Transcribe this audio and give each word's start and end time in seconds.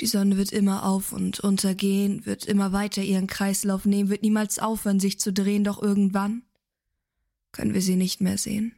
Die 0.00 0.06
Sonne 0.06 0.36
wird 0.36 0.52
immer 0.52 0.84
auf 0.84 1.12
und 1.12 1.40
untergehen, 1.40 2.26
wird 2.26 2.46
immer 2.46 2.72
weiter 2.72 3.02
ihren 3.02 3.26
Kreislauf 3.26 3.84
nehmen, 3.84 4.08
wird 4.08 4.22
niemals 4.22 4.58
aufhören, 4.58 4.98
sich 4.98 5.20
zu 5.20 5.32
drehen, 5.32 5.64
doch 5.64 5.80
irgendwann 5.80 6.42
können 7.52 7.74
wir 7.74 7.82
sie 7.82 7.96
nicht 7.96 8.20
mehr 8.20 8.36
sehen. 8.36 8.74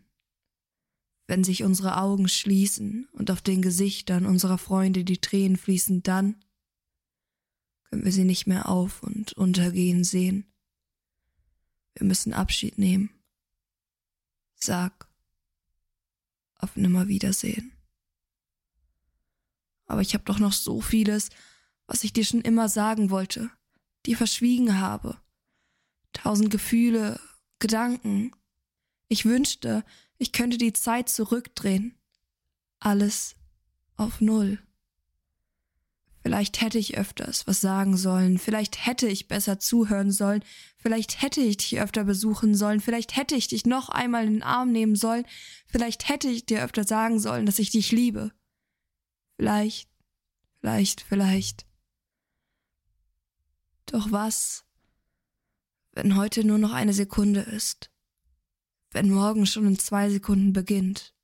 Wenn 1.26 1.42
sich 1.42 1.64
unsere 1.64 1.96
Augen 1.96 2.28
schließen 2.28 3.08
und 3.12 3.30
auf 3.30 3.40
den 3.40 3.62
Gesichtern 3.62 4.26
unserer 4.26 4.58
Freunde 4.58 5.04
die 5.04 5.18
Tränen 5.18 5.56
fließen, 5.56 6.02
dann 6.02 6.36
können 7.84 8.04
wir 8.04 8.12
sie 8.12 8.24
nicht 8.24 8.46
mehr 8.46 8.68
auf 8.68 9.02
und 9.02 9.32
untergehen 9.32 10.04
sehen. 10.04 10.46
Wir 11.94 12.06
müssen 12.06 12.34
Abschied 12.34 12.78
nehmen. 12.78 13.10
Sag 14.54 15.08
auf 16.58 16.76
Nimmerwiedersehen. 16.76 17.75
Aber 19.86 20.00
ich 20.00 20.14
habe 20.14 20.24
doch 20.24 20.38
noch 20.38 20.52
so 20.52 20.80
vieles, 20.80 21.30
was 21.86 22.04
ich 22.04 22.12
dir 22.12 22.24
schon 22.24 22.40
immer 22.40 22.68
sagen 22.68 23.10
wollte, 23.10 23.50
dir 24.04 24.16
verschwiegen 24.16 24.80
habe. 24.80 25.16
Tausend 26.12 26.50
Gefühle, 26.50 27.20
Gedanken. 27.58 28.32
Ich 29.08 29.24
wünschte, 29.24 29.84
ich 30.18 30.32
könnte 30.32 30.58
die 30.58 30.72
Zeit 30.72 31.08
zurückdrehen. 31.08 31.94
Alles 32.80 33.36
auf 33.96 34.20
Null. 34.20 34.58
Vielleicht 36.26 36.60
hätte 36.60 36.78
ich 36.78 36.98
öfters 36.98 37.46
was 37.46 37.60
sagen 37.60 37.96
sollen, 37.96 38.38
vielleicht 38.38 38.84
hätte 38.84 39.06
ich 39.06 39.28
besser 39.28 39.60
zuhören 39.60 40.10
sollen, 40.10 40.42
vielleicht 40.76 41.22
hätte 41.22 41.40
ich 41.40 41.58
dich 41.58 41.80
öfter 41.80 42.02
besuchen 42.02 42.56
sollen, 42.56 42.80
vielleicht 42.80 43.14
hätte 43.14 43.36
ich 43.36 43.46
dich 43.46 43.64
noch 43.64 43.90
einmal 43.90 44.26
in 44.26 44.32
den 44.32 44.42
Arm 44.42 44.72
nehmen 44.72 44.96
sollen, 44.96 45.24
vielleicht 45.68 46.08
hätte 46.08 46.28
ich 46.28 46.44
dir 46.44 46.64
öfter 46.64 46.82
sagen 46.82 47.20
sollen, 47.20 47.46
dass 47.46 47.60
ich 47.60 47.70
dich 47.70 47.92
liebe. 47.92 48.32
Vielleicht, 49.36 49.88
vielleicht, 50.60 51.00
vielleicht. 51.02 51.66
Doch 53.86 54.10
was, 54.10 54.64
wenn 55.92 56.16
heute 56.16 56.44
nur 56.44 56.58
noch 56.58 56.72
eine 56.72 56.92
Sekunde 56.92 57.40
ist? 57.40 57.90
Wenn 58.90 59.10
morgen 59.10 59.46
schon 59.46 59.66
in 59.66 59.78
zwei 59.78 60.10
Sekunden 60.10 60.52
beginnt? 60.52 61.14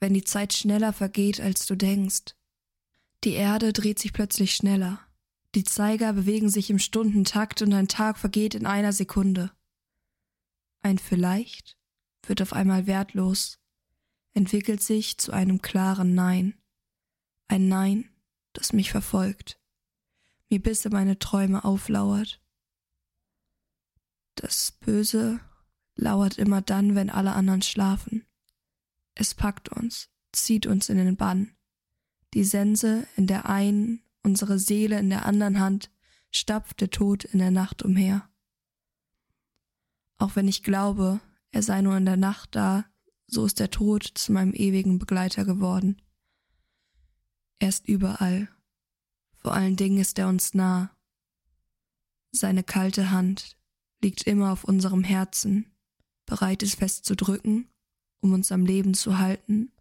Wenn 0.00 0.14
die 0.14 0.24
Zeit 0.24 0.52
schneller 0.52 0.92
vergeht, 0.92 1.40
als 1.40 1.66
du 1.66 1.76
denkst? 1.76 2.34
Die 3.24 3.34
Erde 3.34 3.72
dreht 3.72 3.98
sich 3.98 4.12
plötzlich 4.12 4.54
schneller. 4.54 5.00
Die 5.54 5.64
Zeiger 5.64 6.12
bewegen 6.14 6.48
sich 6.48 6.70
im 6.70 6.78
Stundentakt 6.78 7.62
und 7.62 7.72
ein 7.72 7.86
Tag 7.86 8.18
vergeht 8.18 8.54
in 8.54 8.66
einer 8.66 8.92
Sekunde. 8.92 9.52
Ein 10.80 10.98
vielleicht 10.98 11.76
wird 12.26 12.42
auf 12.42 12.52
einmal 12.52 12.86
wertlos, 12.86 13.60
entwickelt 14.34 14.82
sich 14.82 15.18
zu 15.18 15.32
einem 15.32 15.62
klaren 15.62 16.14
Nein. 16.14 16.54
Ein 17.48 17.68
Nein, 17.68 18.10
das 18.52 18.72
mich 18.72 18.90
verfolgt, 18.90 19.60
mir 20.48 20.62
bis 20.62 20.84
in 20.84 20.92
meine 20.92 21.18
Träume 21.18 21.64
auflauert. 21.64 22.40
Das 24.34 24.72
Böse 24.72 25.40
lauert 25.94 26.38
immer 26.38 26.62
dann, 26.62 26.94
wenn 26.94 27.10
alle 27.10 27.32
anderen 27.32 27.62
schlafen. 27.62 28.26
Es 29.14 29.34
packt 29.34 29.68
uns, 29.68 30.10
zieht 30.32 30.66
uns 30.66 30.88
in 30.88 30.96
den 30.96 31.16
Bann 31.16 31.54
die 32.34 32.44
Sense 32.44 33.06
in 33.16 33.26
der 33.26 33.48
einen, 33.48 34.02
unsere 34.22 34.58
Seele 34.58 34.98
in 34.98 35.10
der 35.10 35.26
anderen 35.26 35.60
Hand, 35.60 35.90
stapft 36.30 36.80
der 36.80 36.90
Tod 36.90 37.24
in 37.24 37.38
der 37.38 37.50
Nacht 37.50 37.82
umher. 37.82 38.28
Auch 40.18 40.36
wenn 40.36 40.48
ich 40.48 40.62
glaube, 40.62 41.20
er 41.50 41.62
sei 41.62 41.82
nur 41.82 41.96
in 41.96 42.06
der 42.06 42.16
Nacht 42.16 42.54
da, 42.54 42.86
so 43.26 43.46
ist 43.46 43.60
der 43.60 43.70
Tod 43.70 44.04
zu 44.04 44.32
meinem 44.32 44.52
ewigen 44.52 44.98
Begleiter 44.98 45.44
geworden. 45.44 46.00
Er 47.58 47.68
ist 47.68 47.88
überall. 47.88 48.48
Vor 49.36 49.54
allen 49.54 49.76
Dingen 49.76 49.98
ist 49.98 50.18
er 50.18 50.28
uns 50.28 50.54
nah. 50.54 50.94
Seine 52.32 52.62
kalte 52.62 53.10
Hand 53.10 53.56
liegt 54.02 54.26
immer 54.26 54.52
auf 54.52 54.64
unserem 54.64 55.04
Herzen, 55.04 55.72
bereit 56.26 56.62
es 56.62 56.74
festzudrücken, 56.74 57.68
um 58.20 58.32
uns 58.32 58.52
am 58.52 58.66
Leben 58.66 58.94
zu 58.94 59.18
halten, 59.18 59.72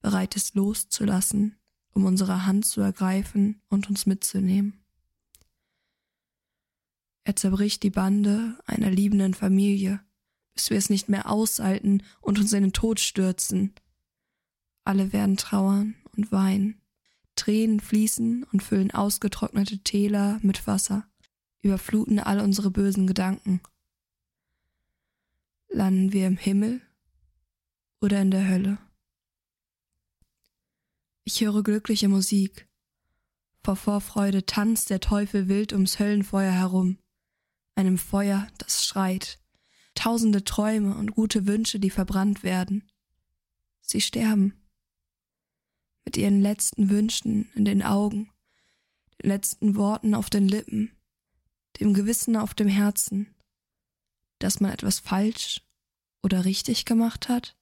bereit 0.00 0.36
es 0.36 0.54
loszulassen, 0.54 1.58
um 1.92 2.04
unsere 2.04 2.46
Hand 2.46 2.66
zu 2.66 2.80
ergreifen 2.80 3.60
und 3.68 3.88
uns 3.88 4.06
mitzunehmen. 4.06 4.84
Er 7.24 7.36
zerbricht 7.36 7.82
die 7.82 7.90
Bande 7.90 8.58
einer 8.64 8.90
liebenden 8.90 9.34
Familie, 9.34 10.00
bis 10.58 10.70
wir 10.70 10.76
es 10.76 10.90
nicht 10.90 11.08
mehr 11.08 11.30
aushalten 11.30 12.02
und 12.20 12.40
uns 12.40 12.52
in 12.52 12.64
den 12.64 12.72
Tod 12.72 12.98
stürzen. 12.98 13.74
Alle 14.82 15.12
werden 15.12 15.36
trauern 15.36 15.94
und 16.16 16.32
weinen. 16.32 16.80
Tränen 17.36 17.78
fließen 17.78 18.42
und 18.42 18.60
füllen 18.64 18.90
ausgetrocknete 18.90 19.78
Täler 19.84 20.40
mit 20.42 20.66
Wasser, 20.66 21.08
überfluten 21.62 22.18
all 22.18 22.40
unsere 22.40 22.72
bösen 22.72 23.06
Gedanken. 23.06 23.60
Landen 25.68 26.12
wir 26.12 26.26
im 26.26 26.36
Himmel 26.36 26.80
oder 28.00 28.20
in 28.20 28.32
der 28.32 28.48
Hölle? 28.48 28.78
Ich 31.22 31.40
höre 31.40 31.62
glückliche 31.62 32.08
Musik. 32.08 32.68
Vor 33.62 33.76
Vorfreude 33.76 34.44
tanzt 34.44 34.90
der 34.90 34.98
Teufel 34.98 35.46
wild 35.46 35.72
ums 35.72 36.00
Höllenfeuer 36.00 36.50
herum. 36.50 36.98
Einem 37.76 37.96
Feuer, 37.96 38.48
das 38.58 38.84
schreit. 38.84 39.38
Tausende 39.98 40.44
Träume 40.44 40.96
und 40.96 41.10
gute 41.10 41.46
Wünsche, 41.46 41.80
die 41.80 41.90
verbrannt 41.90 42.44
werden. 42.44 42.88
Sie 43.80 44.00
sterben. 44.00 44.54
Mit 46.04 46.16
ihren 46.16 46.40
letzten 46.40 46.88
Wünschen 46.88 47.50
in 47.54 47.64
den 47.64 47.82
Augen, 47.82 48.30
den 49.20 49.28
letzten 49.28 49.74
Worten 49.74 50.14
auf 50.14 50.30
den 50.30 50.46
Lippen, 50.46 50.92
dem 51.80 51.94
Gewissen 51.94 52.36
auf 52.36 52.54
dem 52.54 52.68
Herzen, 52.68 53.34
dass 54.38 54.60
man 54.60 54.70
etwas 54.70 55.00
falsch 55.00 55.62
oder 56.22 56.44
richtig 56.44 56.84
gemacht 56.84 57.28
hat? 57.28 57.58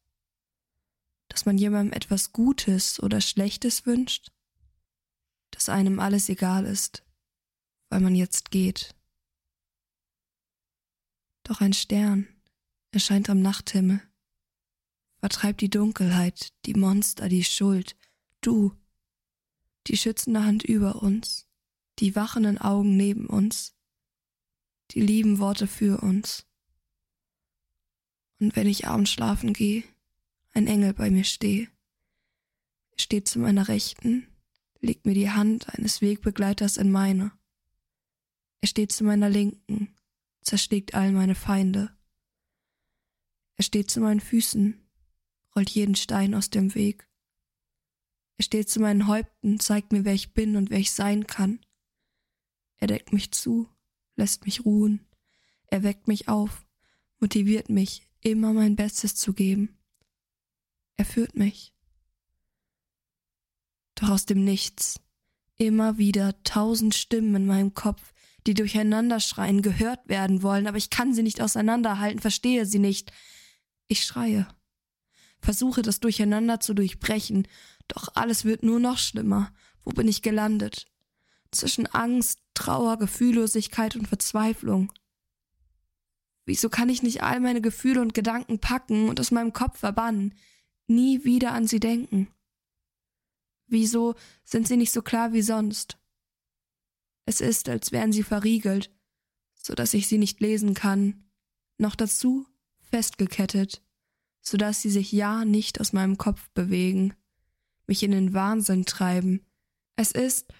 dass 1.28 1.44
man 1.44 1.58
jemandem 1.58 1.92
etwas 1.92 2.32
Gutes 2.32 2.98
oder 2.98 3.20
Schlechtes 3.20 3.84
wünscht, 3.84 4.32
dass 5.50 5.68
einem 5.68 6.00
alles 6.00 6.30
egal 6.30 6.64
ist, 6.64 7.04
weil 7.90 8.00
man 8.00 8.14
jetzt 8.14 8.50
geht. 8.50 8.95
Doch 11.46 11.60
ein 11.60 11.74
Stern 11.74 12.26
erscheint 12.90 13.30
am 13.30 13.40
Nachthimmel, 13.40 14.00
vertreibt 15.20 15.60
die 15.60 15.70
Dunkelheit, 15.70 16.52
die 16.66 16.74
Monster, 16.74 17.28
die 17.28 17.44
Schuld, 17.44 17.94
du, 18.40 18.72
die 19.86 19.96
schützende 19.96 20.42
Hand 20.44 20.64
über 20.64 21.02
uns, 21.02 21.46
die 22.00 22.16
wachenden 22.16 22.58
Augen 22.58 22.96
neben 22.96 23.26
uns, 23.26 23.76
die 24.90 25.00
lieben 25.00 25.38
Worte 25.38 25.68
für 25.68 26.02
uns. 26.02 26.44
Und 28.40 28.56
wenn 28.56 28.66
ich 28.66 28.88
abends 28.88 29.12
schlafen 29.12 29.52
gehe, 29.52 29.84
ein 30.52 30.66
Engel 30.66 30.94
bei 30.94 31.10
mir 31.10 31.24
stehe. 31.24 31.68
Er 32.90 32.98
steht 32.98 33.28
zu 33.28 33.38
meiner 33.38 33.68
Rechten, 33.68 34.26
legt 34.80 35.06
mir 35.06 35.14
die 35.14 35.30
Hand 35.30 35.68
eines 35.68 36.00
Wegbegleiters 36.00 36.76
in 36.76 36.90
meine. 36.90 37.30
Er 38.62 38.68
steht 38.68 38.90
zu 38.90 39.04
meiner 39.04 39.30
Linken, 39.30 39.95
zerschlägt 40.46 40.94
all 40.94 41.10
meine 41.12 41.34
Feinde. 41.34 41.90
Er 43.56 43.64
steht 43.64 43.90
zu 43.90 44.00
meinen 44.00 44.20
Füßen, 44.20 44.80
rollt 45.54 45.70
jeden 45.70 45.96
Stein 45.96 46.34
aus 46.34 46.50
dem 46.50 46.74
Weg. 46.74 47.08
Er 48.38 48.44
steht 48.44 48.68
zu 48.68 48.80
meinen 48.80 49.08
Häupten, 49.08 49.58
zeigt 49.58 49.92
mir, 49.92 50.04
wer 50.04 50.14
ich 50.14 50.34
bin 50.34 50.56
und 50.56 50.70
wer 50.70 50.78
ich 50.78 50.92
sein 50.92 51.26
kann. 51.26 51.60
Er 52.76 52.86
deckt 52.86 53.12
mich 53.12 53.32
zu, 53.32 53.68
lässt 54.14 54.44
mich 54.44 54.64
ruhen, 54.64 55.06
er 55.66 55.82
weckt 55.82 56.06
mich 56.06 56.28
auf, 56.28 56.64
motiviert 57.18 57.68
mich, 57.68 58.08
immer 58.20 58.52
mein 58.52 58.76
Bestes 58.76 59.16
zu 59.16 59.32
geben. 59.32 59.78
Er 60.96 61.06
führt 61.06 61.34
mich. 61.34 61.74
Doch 63.96 64.10
aus 64.10 64.26
dem 64.26 64.44
Nichts, 64.44 65.00
immer 65.56 65.98
wieder 65.98 66.40
tausend 66.44 66.94
Stimmen 66.94 67.34
in 67.34 67.46
meinem 67.46 67.74
Kopf, 67.74 68.12
die 68.46 68.54
durcheinander 68.54 69.20
schreien, 69.20 69.62
gehört 69.62 70.08
werden 70.08 70.42
wollen, 70.42 70.66
aber 70.66 70.76
ich 70.76 70.90
kann 70.90 71.14
sie 71.14 71.22
nicht 71.22 71.40
auseinanderhalten, 71.40 72.20
verstehe 72.20 72.66
sie 72.66 72.78
nicht. 72.78 73.12
Ich 73.88 74.04
schreie, 74.04 74.46
versuche 75.40 75.82
das 75.82 76.00
Durcheinander 76.00 76.60
zu 76.60 76.74
durchbrechen, 76.74 77.46
doch 77.88 78.08
alles 78.14 78.44
wird 78.44 78.62
nur 78.62 78.80
noch 78.80 78.98
schlimmer. 78.98 79.52
Wo 79.84 79.90
bin 79.92 80.08
ich 80.08 80.22
gelandet? 80.22 80.86
Zwischen 81.52 81.86
Angst, 81.86 82.40
Trauer, 82.54 82.98
Gefühllosigkeit 82.98 83.96
und 83.96 84.08
Verzweiflung. 84.08 84.92
Wieso 86.44 86.68
kann 86.68 86.88
ich 86.88 87.02
nicht 87.02 87.22
all 87.22 87.40
meine 87.40 87.60
Gefühle 87.60 88.00
und 88.00 88.14
Gedanken 88.14 88.58
packen 88.60 89.08
und 89.08 89.20
aus 89.20 89.30
meinem 89.30 89.52
Kopf 89.52 89.78
verbannen? 89.78 90.34
nie 90.86 91.24
wieder 91.24 91.52
an 91.52 91.66
sie 91.66 91.80
denken? 91.80 92.28
Wieso 93.66 94.14
sind 94.44 94.68
sie 94.68 94.76
nicht 94.76 94.92
so 94.92 95.02
klar 95.02 95.32
wie 95.32 95.42
sonst? 95.42 95.98
Es 97.26 97.40
ist, 97.40 97.68
als 97.68 97.92
wären 97.92 98.12
sie 98.12 98.22
verriegelt, 98.22 98.90
so 99.54 99.74
dass 99.74 99.94
ich 99.94 100.06
sie 100.06 100.18
nicht 100.18 100.40
lesen 100.40 100.74
kann, 100.74 101.24
noch 101.76 101.96
dazu 101.96 102.46
festgekettet, 102.78 103.82
so 104.40 104.56
dass 104.56 104.80
sie 104.80 104.90
sich 104.90 105.10
ja 105.12 105.44
nicht 105.44 105.80
aus 105.80 105.92
meinem 105.92 106.18
Kopf 106.18 106.48
bewegen, 106.50 107.14
mich 107.86 108.02
in 108.02 108.12
den 108.12 108.32
Wahnsinn 108.32 108.86
treiben, 108.86 109.44
Es 109.98 110.12
ist, 110.12 110.52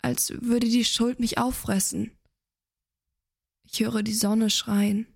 als 0.00 0.30
würde 0.40 0.68
die 0.68 0.84
Schuld 0.84 1.18
mich 1.18 1.38
auffressen. 1.38 2.12
Ich 3.64 3.80
höre 3.80 4.02
die 4.04 4.14
Sonne 4.14 4.48
schreien, 4.48 5.06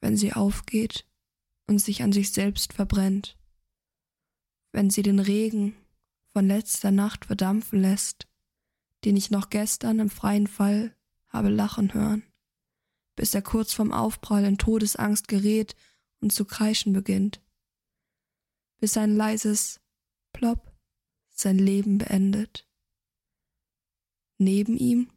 wenn 0.00 0.16
sie 0.16 0.32
aufgeht 0.32 1.04
und 1.66 1.80
sich 1.80 2.02
an 2.02 2.12
sich 2.12 2.32
selbst 2.32 2.72
verbrennt, 2.72 3.36
wenn 4.70 4.88
sie 4.88 5.02
den 5.02 5.18
Regen 5.18 5.74
von 6.32 6.46
letzter 6.46 6.92
Nacht 6.92 7.24
verdampfen 7.24 7.80
lässt, 7.80 8.28
den 9.04 9.16
ich 9.16 9.30
noch 9.30 9.50
gestern 9.50 9.98
im 9.98 10.10
freien 10.10 10.46
Fall 10.46 10.94
habe 11.28 11.48
lachen 11.48 11.94
hören, 11.94 12.22
bis 13.16 13.34
er 13.34 13.42
kurz 13.42 13.72
vorm 13.72 13.92
Aufprall 13.92 14.44
in 14.44 14.58
Todesangst 14.58 15.28
gerät 15.28 15.74
und 16.20 16.32
zu 16.32 16.44
kreischen 16.44 16.92
beginnt, 16.92 17.40
bis 18.78 18.96
ein 18.96 19.16
leises 19.16 19.80
Plopp 20.32 20.72
sein 21.30 21.58
Leben 21.58 21.98
beendet. 21.98 22.68
Neben 24.38 24.76
ihm 24.76 25.10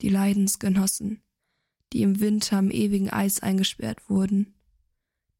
die 0.00 0.08
Leidensgenossen, 0.08 1.22
die 1.92 2.02
im 2.02 2.20
Winter 2.20 2.58
am 2.58 2.70
ewigen 2.70 3.10
Eis 3.10 3.40
eingesperrt 3.40 4.08
wurden, 4.08 4.54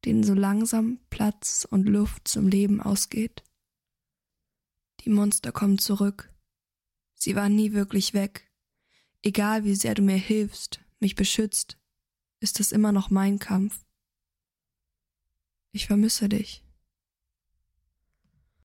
denen 0.05 0.23
so 0.23 0.33
langsam 0.33 0.99
Platz 1.09 1.67
und 1.69 1.87
Luft 1.87 2.27
zum 2.27 2.47
Leben 2.47 2.81
ausgeht. 2.81 3.43
Die 5.01 5.09
Monster 5.09 5.51
kommen 5.51 5.77
zurück. 5.77 6.32
Sie 7.23 7.37
waren 7.37 7.55
nie 7.55 7.71
wirklich 7.71 8.13
weg. 8.13 8.51
Egal 9.21 9.63
wie 9.63 9.75
sehr 9.75 9.95
du 9.95 10.01
mir 10.01 10.17
hilfst, 10.17 10.81
mich 10.99 11.15
beschützt, 11.15 11.77
ist 12.41 12.59
es 12.59 12.73
immer 12.73 12.91
noch 12.91 13.11
mein 13.11 13.39
Kampf. 13.39 13.85
Ich 15.71 15.87
vermisse 15.87 16.27
dich. 16.27 16.62